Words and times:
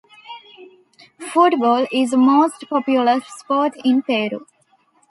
Football 1.31 1.85
is 1.91 2.09
the 2.09 2.17
most 2.17 2.67
popular 2.67 3.21
sport 3.37 3.73
in 3.85 4.01
Peru. 4.01 4.47